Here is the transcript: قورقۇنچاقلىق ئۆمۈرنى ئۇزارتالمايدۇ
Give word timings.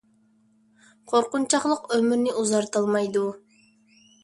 قورقۇنچاقلىق 1.11 1.85
ئۆمۈرنى 1.99 2.35
ئۇزارتالمايدۇ 2.41 3.25